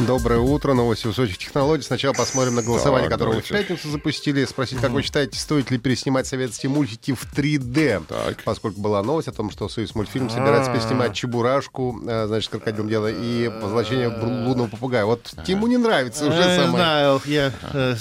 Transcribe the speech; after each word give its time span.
Доброе 0.00 0.40
утро, 0.40 0.74
новости 0.74 1.06
высоких 1.06 1.38
технологий. 1.38 1.82
Сначала 1.84 2.12
посмотрим 2.14 2.56
на 2.56 2.62
голосование, 2.62 3.08
Так, 3.08 3.18
которое 3.18 3.36
мы 3.36 3.42
в 3.42 3.48
пятницу 3.48 3.88
запустили. 3.90 4.44
Спросить, 4.44 4.80
как 4.80 4.90
вы 4.90 5.02
считаете, 5.02 5.38
стоит 5.38 5.70
ли 5.70 5.78
переснимать 5.78 6.26
советские 6.26 6.70
мультики 6.70 7.12
в 7.14 7.24
3D? 7.32 8.04
Так. 8.08 8.42
Поскольку 8.44 8.80
была 8.80 9.02
новость 9.04 9.28
о 9.28 9.32
том, 9.32 9.50
что 9.52 9.68
Союз 9.68 9.94
мультфильм 9.94 10.28
собирается 10.30 10.72
переснимать 10.72 11.14
Чебурашку, 11.14 12.02
э, 12.06 12.26
значит, 12.26 12.50
крокодил 12.50 12.86
дело, 12.86 13.08
и 13.08 13.46
возвращение 13.46 14.08
лунного 14.08 14.66
попугая. 14.66 15.04
Вот 15.04 15.30
Тиму 15.46 15.68
не 15.68 15.76
нравится 15.76 16.26
уже 16.26 16.38
Э, 16.38 16.56
самое. 16.56 16.70
знаю, 16.70 17.20
я 17.26 17.52
э, 17.72 17.94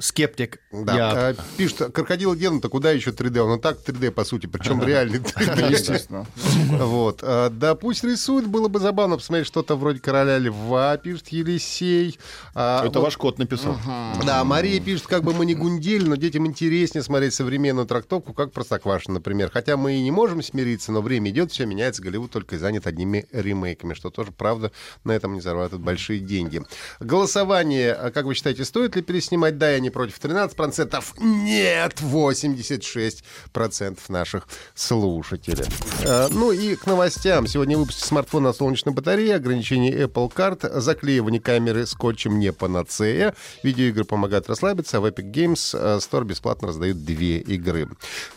скептик. 0.00 0.58
Да, 0.72 0.96
Я- 0.96 1.30
э, 1.30 1.34
пишут, 1.56 1.92
крокодил 1.92 2.34
Гена-то 2.34 2.68
куда 2.68 2.90
еще 2.90 3.10
3D? 3.10 3.38
Он 3.40 3.58
и 3.58 3.60
так 3.60 3.78
3D, 3.84 4.10
по 4.10 4.24
сути, 4.24 4.46
причем 4.46 4.82
реальный 4.86 5.18
3D. 5.18 5.70
Естественно. 5.70 6.26
Вот. 6.68 7.20
А, 7.22 7.50
Да 7.50 7.74
пусть 7.74 8.02
рисует, 8.04 8.46
было 8.46 8.68
бы 8.68 8.80
забавно 8.80 9.16
посмотреть 9.16 9.46
что-то 9.46 9.76
вроде 9.76 10.00
короля 10.00 10.38
льва, 10.38 10.96
пишет 10.96 11.28
Елисей. 11.28 12.18
А, 12.54 12.84
Это 12.86 13.00
ваш 13.00 13.16
кот 13.16 13.38
написал. 13.38 13.76
Да, 14.24 14.42
Мария 14.44 14.80
пишет, 14.80 15.06
как 15.06 15.22
бы 15.22 15.32
мы 15.34 15.46
не 15.46 15.54
гундели, 15.54 16.04
но 16.04 16.16
детям 16.16 16.46
интереснее 16.46 17.02
смотреть 17.02 17.34
современную 17.34 17.86
трактовку, 17.86 18.32
как 18.32 18.52
Простоквашино, 18.52 19.14
например. 19.14 19.50
Хотя 19.52 19.76
мы 19.76 19.94
и 19.96 20.02
не 20.02 20.10
можем 20.10 20.42
смириться, 20.42 20.92
но 20.92 21.02
время 21.02 21.30
идет, 21.30 21.52
все 21.52 21.66
меняется, 21.66 22.02
Голливуд 22.02 22.30
только 22.30 22.56
и 22.56 22.58
занят 22.58 22.86
одними 22.86 23.26
ремейками, 23.32 23.94
что 23.94 24.10
тоже, 24.10 24.32
правда, 24.32 24.72
на 25.04 25.12
этом 25.12 25.34
не 25.34 25.40
зарабатывают 25.40 25.84
большие 25.84 26.20
деньги. 26.20 26.62
Голосование, 27.00 27.92
а 27.92 28.10
как 28.10 28.24
вы 28.24 28.34
считаете, 28.34 28.64
стоит 28.64 28.96
ли 28.96 29.02
переснимать? 29.02 29.58
Да, 29.58 29.70
я 29.70 29.80
не 29.80 29.89
против. 29.90 30.18
13%. 30.18 31.02
Нет, 31.18 32.00
86% 32.00 33.98
наших 34.08 34.48
слушателей. 34.74 35.66
Э, 36.04 36.28
Ну 36.30 36.52
и 36.52 36.76
к 36.76 36.86
новостям. 36.86 37.46
Сегодня 37.46 37.76
выпустят 37.78 38.04
смартфон 38.04 38.44
на 38.44 38.52
солнечной 38.52 38.94
батарее, 38.94 39.34
ограничение 39.36 39.92
Apple 40.04 40.32
Card, 40.32 40.80
заклеивание 40.80 41.40
камеры 41.40 41.86
скотчем 41.86 42.38
не 42.38 42.52
панацея. 42.52 43.34
Видеоигры 43.62 44.04
помогают 44.04 44.48
расслабиться, 44.48 44.98
а 44.98 45.00
в 45.00 45.06
Epic 45.06 45.30
Games 45.32 45.76
э, 45.78 45.98
Store 45.98 46.24
бесплатно 46.24 46.68
раздают 46.68 47.04
две 47.04 47.38
игры. 47.38 47.88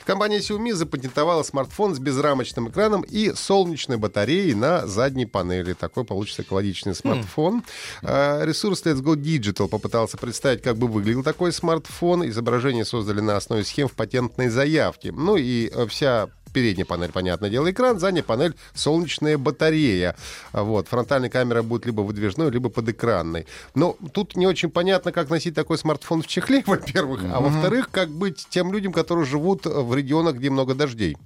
Компания 0.06 0.40
Xiaomi 0.40 0.74
запатентовала 0.74 1.44
смартфон 1.44 1.96
с 1.96 2.00
безрамочным 2.00 2.70
экраном 2.70 3.02
и 3.02 3.34
солнечной 3.34 3.98
батареей 3.98 4.54
на 4.54 4.86
задней 4.88 5.26
панели. 5.26 5.74
Такой 5.74 6.04
получится 6.06 6.42
экологичный 6.42 6.96
смартфон. 6.96 7.64
Э, 8.02 8.46
Ресурс 8.46 8.84
Let's 8.84 9.02
Go 9.02 9.16
Digital 9.16 9.68
попытался 9.68 10.18
представить, 10.18 10.62
как 10.62 10.78
бы 10.78 10.88
выглядел 10.88 11.24
такой 11.24 11.43
смартфон. 11.52 12.28
Изображение 12.28 12.86
создали 12.86 13.20
на 13.20 13.38
основе 13.38 13.64
схем 13.64 13.88
в 13.88 13.94
патентной 13.94 14.50
заявке. 14.50 15.12
Ну 15.12 15.36
и 15.36 15.70
э, 15.74 15.86
вся 15.88 16.30
Передняя 16.54 16.86
панель, 16.86 17.12
понятное 17.12 17.50
дело, 17.50 17.70
экран, 17.72 18.00
задняя 18.00 18.24
панель— 18.24 18.56
солнечная 18.74 19.38
батарея. 19.38 20.16
Вот. 20.52 20.88
Фронтальная 20.88 21.30
камера 21.30 21.64
будет 21.64 21.86
либо 21.86 22.02
выдвижной, 22.02 22.52
либо 22.52 22.70
подэкранной. 22.70 23.48
Но 23.76 23.98
тут 24.14 24.36
не 24.36 24.46
очень 24.48 24.70
понятно, 24.70 25.12
как 25.12 25.30
носить 25.30 25.56
такой 25.56 25.78
смартфон 25.78 26.22
в 26.22 26.28
чехле, 26.28 26.64
во-первых, 26.68 27.22
а 27.32 27.42
во-вторых, 27.42 27.90
как 27.92 28.10
быть 28.10 28.46
тем 28.50 28.72
людям, 28.72 28.94
которые 28.94 29.26
живут 29.26 29.66
в 29.66 29.96
регионах, 29.96 30.36
где 30.36 30.50
много 30.50 30.76
дождей. 30.76 31.18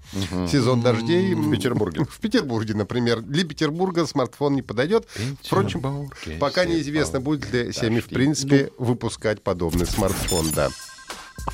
Сезон 0.49 0.81
дождей... 0.81 1.35
В 1.35 1.51
Петербурге. 1.51 2.05
В 2.09 2.19
Петербурге, 2.19 2.73
например. 2.73 3.21
Для 3.21 3.43
Петербурга 3.43 4.05
смартфон 4.05 4.55
не 4.55 4.61
подойдет. 4.61 5.07
Впрочем, 5.43 6.09
пока 6.39 6.65
неизвестно, 6.65 7.19
будет 7.19 7.51
ли 7.51 7.69
Xiaomi, 7.69 8.01
в 8.01 8.07
принципе, 8.07 8.71
выпускать 8.77 9.41
подобный 9.41 9.85
смартфон, 9.85 10.51
да. 10.55 10.69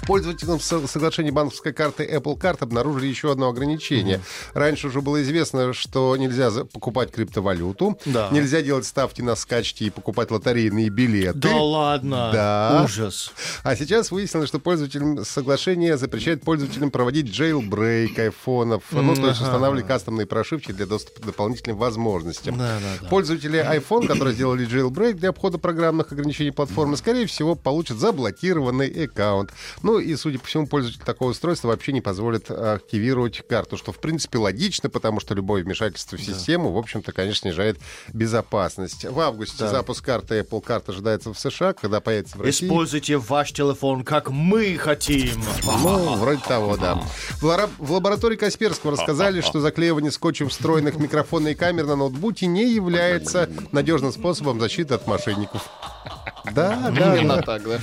В 0.03 0.05
пользовательном 0.05 0.59
со- 0.59 0.85
соглашении 0.85 1.31
банковской 1.31 1.71
карты 1.71 2.03
Apple 2.03 2.37
Card 2.37 2.57
обнаружили 2.59 3.07
еще 3.07 3.31
одно 3.31 3.47
ограничение. 3.47 4.19
Раньше 4.53 4.87
уже 4.87 4.99
было 4.99 5.21
известно, 5.23 5.71
что 5.71 6.17
нельзя 6.17 6.51
покупать 6.65 7.09
криптовалюту, 7.09 7.97
Да. 8.05 8.27
нельзя 8.31 8.61
делать 8.61 8.85
ставки 8.85 9.21
на 9.21 9.37
скачки 9.37 9.85
и 9.85 9.89
покупать 9.89 10.29
лотерейные 10.29 10.89
билеты. 10.89 11.37
Да 11.39 11.55
ладно. 11.55 12.31
Да. 12.33 12.81
Ужас. 12.83 13.31
А 13.63 13.77
сейчас 13.77 14.11
выяснилось, 14.11 14.49
что 14.49 14.59
пользователям 14.59 15.23
соглашение 15.23 15.95
запрещает 15.97 16.43
пользователям 16.43 16.91
проводить 16.91 17.27
jailbreak 17.27 18.19
айфонов, 18.19 18.83
ну, 18.91 19.15
то 19.15 19.27
есть 19.29 19.39
устанавливать 19.41 19.87
кастомные 19.87 20.25
прошивки 20.27 20.73
для 20.73 20.85
доступа 20.85 21.21
к 21.21 21.25
дополнительным 21.27 21.77
возможностям. 21.77 22.57
Да, 22.57 22.77
да, 22.81 22.97
да. 23.03 23.07
Пользователи 23.07 23.57
iPhone, 23.79 24.05
которые 24.07 24.33
сделали 24.33 24.67
jailbreak 24.67 25.13
для 25.13 25.29
обхода 25.29 25.57
программных 25.59 26.11
ограничений 26.11 26.51
платформы, 26.51 26.97
скорее 26.97 27.25
всего, 27.25 27.55
получат 27.55 27.97
заблокированный 27.99 29.05
аккаунт. 29.05 29.51
Ну 29.81 29.92
и, 29.99 30.15
судя 30.15 30.39
по 30.39 30.45
всему, 30.45 30.67
пользователь 30.67 31.01
такого 31.03 31.31
устройства 31.31 31.69
вообще 31.69 31.91
не 31.91 32.01
позволит 32.01 32.49
активировать 32.51 33.45
карту, 33.47 33.77
что, 33.77 33.91
в 33.91 33.99
принципе, 33.99 34.37
логично, 34.37 34.89
потому 34.89 35.19
что 35.19 35.33
любое 35.33 35.63
вмешательство 35.63 36.17
в 36.17 36.21
систему, 36.21 36.71
в 36.71 36.77
общем-то, 36.77 37.11
конечно, 37.11 37.49
снижает 37.49 37.79
безопасность. 38.13 39.05
В 39.05 39.19
августе 39.19 39.67
запуск 39.67 40.05
карты 40.05 40.39
Apple 40.39 40.63
Card 40.63 40.83
ожидается 40.87 41.33
в 41.33 41.39
США, 41.39 41.73
когда 41.73 41.99
появится 41.99 42.37
в 42.37 42.41
России. 42.41 42.67
Используйте 42.67 43.17
ваш 43.17 43.51
телефон, 43.51 44.03
как 44.03 44.29
мы 44.29 44.77
хотим. 44.77 45.41
Ну, 45.65 46.15
вроде 46.15 46.41
того, 46.47 46.77
да. 46.77 46.95
В, 47.39 47.43
лара- 47.43 47.69
в 47.77 47.91
лаборатории 47.91 48.35
Касперского 48.35 48.93
рассказали, 48.93 49.41
что 49.41 49.59
заклеивание 49.59 50.11
скотчем 50.11 50.49
встроенных 50.49 50.97
микрофона 50.97 51.49
и 51.49 51.55
камер 51.55 51.85
на 51.85 51.95
ноутбуке 51.95 52.45
не 52.45 52.71
является 52.73 53.49
надежным 53.71 54.11
способом 54.11 54.59
защиты 54.59 54.93
от 54.93 55.07
мошенников. 55.07 55.69
Да, 56.51 56.91
да, 56.95 57.17
Именно 57.17 57.37
да. 57.37 57.41
так, 57.41 57.63
да? 57.63 57.79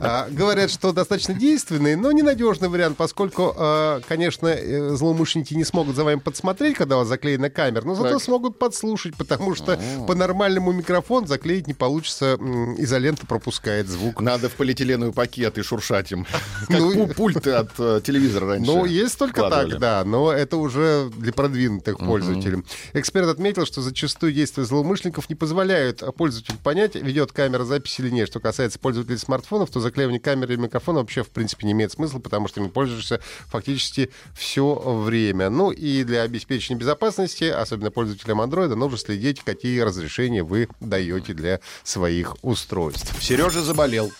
А, 0.00 0.28
говорят, 0.30 0.70
что 0.70 0.92
достаточно 0.92 1.34
действенный, 1.34 1.94
но 1.96 2.10
ненадежный 2.12 2.68
вариант, 2.68 2.96
поскольку, 2.96 3.54
а, 3.56 4.00
конечно, 4.08 4.48
э, 4.48 4.90
злоумышленники 4.96 5.54
не 5.54 5.64
смогут 5.64 5.94
за 5.96 6.04
вами 6.04 6.18
подсмотреть, 6.18 6.76
когда 6.76 6.96
у 6.96 6.98
вас 7.00 7.08
заклеена 7.08 7.48
камера, 7.50 7.84
но 7.84 7.94
зато 7.94 8.10
Так. 8.14 8.22
смогут 8.22 8.58
подслушать, 8.58 9.16
потому 9.16 9.54
что 9.54 9.78
по 10.06 10.14
нормальному 10.14 10.72
микрофон 10.72 11.26
заклеить 11.26 11.66
не 11.68 11.74
получится, 11.74 12.36
изолента 12.78 13.26
пропускает 13.26 13.88
звук. 13.88 14.20
Надо 14.20 14.48
в 14.48 14.52
полиэтиленовый 14.54 15.12
пакет 15.14 15.58
и 15.58 15.62
шуршать 15.62 16.10
им. 16.12 16.26
Ну, 16.68 16.92
пу- 17.06 17.14
пульты 17.14 17.50
от 17.52 17.70
э, 17.78 18.00
телевизора 18.04 18.46
раньше. 18.48 18.70
Ну, 18.70 18.84
есть 18.84 19.18
только 19.18 19.48
так, 19.48 19.78
да, 19.78 20.04
но 20.04 20.32
это 20.32 20.56
уже 20.56 21.10
для 21.16 21.32
продвинутых 21.32 21.98
пользователей. 21.98 22.64
Эксперт 22.94 23.28
отметил, 23.28 23.66
что 23.66 23.80
зачастую 23.82 24.32
действия 24.32 24.64
злоумышленников 24.64 25.28
не 25.28 25.34
позволяют 25.34 26.02
пользователю 26.16 26.58
понять, 26.62 26.94
ведет 26.96 27.32
камера 27.32 27.64
запись 27.64 27.91
или 28.00 28.10
нет. 28.10 28.28
Что 28.28 28.40
касается 28.40 28.78
пользователей 28.78 29.18
смартфонов, 29.18 29.70
то 29.70 29.80
заклеивание 29.80 30.20
камеры 30.20 30.54
и 30.54 30.56
микрофона 30.56 31.00
вообще, 31.00 31.22
в 31.22 31.30
принципе, 31.30 31.66
не 31.66 31.72
имеет 31.72 31.92
смысла, 31.92 32.18
потому 32.18 32.48
что 32.48 32.60
ими 32.60 32.68
пользуешься 32.68 33.20
фактически 33.46 34.10
все 34.34 34.74
время. 34.74 35.50
Ну 35.50 35.70
и 35.70 36.04
для 36.04 36.22
обеспечения 36.22 36.78
безопасности, 36.78 37.44
особенно 37.44 37.90
пользователям 37.90 38.40
Android, 38.40 38.74
нужно 38.74 38.98
следить, 38.98 39.42
какие 39.42 39.80
разрешения 39.80 40.42
вы 40.42 40.68
даете 40.80 41.34
для 41.34 41.60
своих 41.84 42.36
устройств. 42.42 43.22
Сережа 43.22 43.62
заболел. 43.62 44.12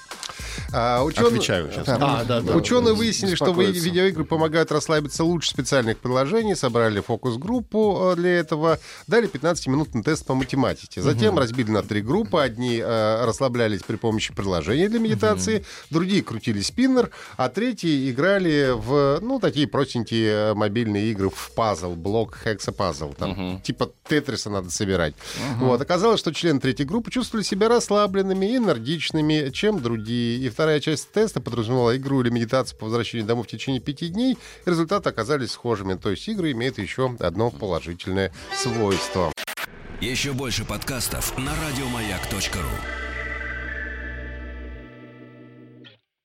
А, 0.72 1.02
ученые- 1.04 1.28
Отвечаю 1.28 1.70
сейчас. 1.72 1.88
А, 1.88 2.24
да, 2.24 2.40
да. 2.40 2.56
Ученые 2.56 2.94
выяснили, 2.94 3.34
что 3.34 3.52
видеоигры 3.84 4.24
помогают 4.24 4.72
расслабиться 4.72 5.24
лучше 5.24 5.50
специальных 5.50 5.98
приложений, 5.98 6.56
собрали 6.56 7.00
фокус-группу 7.00 8.12
э, 8.12 8.16
для 8.16 8.30
этого, 8.38 8.78
дали 9.06 9.28
15-минутный 9.28 10.02
тест 10.02 10.26
по 10.26 10.34
математике. 10.34 11.02
Затем 11.02 11.38
разбили 11.38 11.70
на 11.70 11.82
три 11.82 12.02
группы. 12.02 12.40
Одни 12.40 12.78
э, 12.82 13.24
расслаблялись 13.24 13.82
при 13.82 13.96
помощи 13.96 14.32
приложения 14.34 14.88
для 14.88 14.98
медитации, 14.98 15.64
другие 15.90 16.22
крутили 16.22 16.60
спиннер, 16.60 17.10
а 17.36 17.48
третьи 17.48 18.10
играли 18.10 18.72
в, 18.74 19.18
ну, 19.20 19.38
такие 19.40 19.66
простенькие 19.66 20.30
э, 20.50 20.54
мобильные 20.54 21.10
игры 21.10 21.30
в 21.30 21.50
пазл, 21.54 21.94
блок 21.94 22.38
хексапазл. 22.42 23.12
Там, 23.12 23.60
Типа 23.62 23.90
тетриса 24.08 24.50
надо 24.50 24.70
собирать. 24.70 25.14
Вот. 25.58 25.80
Оказалось, 25.80 26.20
что 26.20 26.32
члены 26.32 26.60
третьей 26.60 26.86
группы 26.86 27.10
чувствовали 27.10 27.44
себя 27.44 27.68
расслабленными 27.68 28.46
и 28.46 28.56
энергичными, 28.56 29.50
чем 29.50 29.80
другие. 29.80 30.31
И 30.36 30.48
вторая 30.48 30.80
часть 30.80 31.10
теста 31.12 31.40
подразумевала 31.40 31.96
игру 31.96 32.20
или 32.22 32.30
медитацию 32.30 32.78
по 32.78 32.86
возвращению 32.86 33.26
домой 33.26 33.44
в 33.44 33.48
течение 33.48 33.80
пяти 33.80 34.08
дней. 34.08 34.38
Результаты 34.64 35.08
оказались 35.08 35.52
схожими. 35.52 35.94
То 35.94 36.10
есть 36.10 36.26
игры 36.28 36.52
имеют 36.52 36.78
еще 36.78 37.14
одно 37.20 37.50
положительное 37.50 38.32
свойство. 38.56 39.32
Еще 40.00 40.32
больше 40.32 40.64
подкастов 40.64 41.36
на 41.38 41.52
радиомаяк.ру. 41.54 43.11